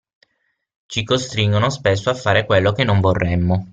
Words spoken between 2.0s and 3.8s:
a fare quello che non vorremmo.